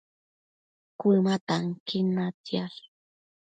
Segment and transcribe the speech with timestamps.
[0.99, 2.77] Cuëma tanquin natsiash